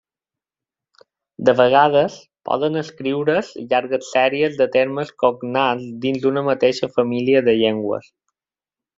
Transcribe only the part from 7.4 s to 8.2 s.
de llengües.